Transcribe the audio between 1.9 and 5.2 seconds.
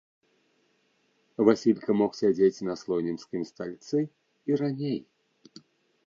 мог сядзець на слонімскім стальцы і раней.